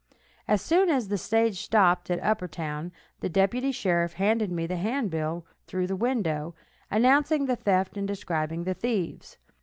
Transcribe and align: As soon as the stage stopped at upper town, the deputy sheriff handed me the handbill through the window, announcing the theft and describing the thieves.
As 0.47 0.63
soon 0.63 0.89
as 0.89 1.09
the 1.09 1.17
stage 1.19 1.61
stopped 1.61 2.09
at 2.09 2.19
upper 2.23 2.47
town, 2.47 2.91
the 3.19 3.29
deputy 3.29 3.71
sheriff 3.71 4.13
handed 4.13 4.51
me 4.51 4.65
the 4.65 4.77
handbill 4.77 5.45
through 5.67 5.85
the 5.85 5.95
window, 5.95 6.55
announcing 6.89 7.45
the 7.45 7.55
theft 7.55 7.95
and 7.97 8.07
describing 8.07 8.63
the 8.63 8.73
thieves. 8.73 9.37